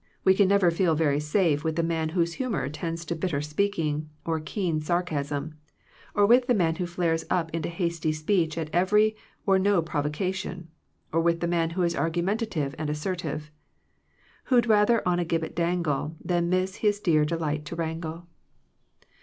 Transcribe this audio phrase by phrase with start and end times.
[0.23, 3.39] We can never feel very safe with the man whose hu mor tends to bitter
[3.39, 5.53] speaking or keen sar casm,
[6.15, 10.09] or with the man who flares up into hasty speech at every or no provo
[10.09, 10.69] cation,
[11.11, 13.51] or with the man who is argu* mentative and assertive,
[14.19, 18.25] —*' Who*d rather on a gibbet dangle Than miss his dear delight to wrangle."